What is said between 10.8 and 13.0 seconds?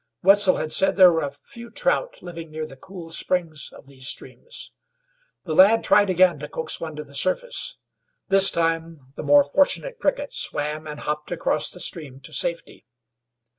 and hopped across the stream to safety.